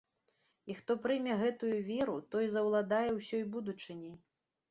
[0.73, 4.17] І хто прыме гэтую веру, той заўладае ўсёй будучыняй.